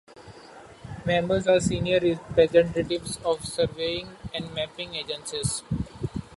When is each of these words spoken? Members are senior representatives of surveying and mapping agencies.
Members 1.05 1.45
are 1.45 1.59
senior 1.59 1.99
representatives 1.99 3.19
of 3.23 3.45
surveying 3.45 4.07
and 4.33 4.51
mapping 4.51 4.95
agencies. 4.95 5.61